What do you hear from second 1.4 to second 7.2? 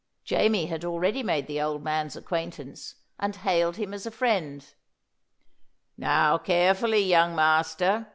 the old man's acquaintance, and hailed him as a friend. "Now carefully,